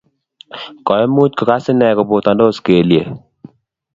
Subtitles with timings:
[0.85, 3.09] Koimuch kogas inee kopotandos kelyiek